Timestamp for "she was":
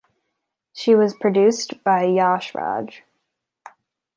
0.73-1.13